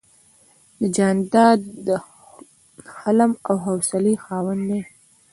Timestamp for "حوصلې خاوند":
3.65-4.61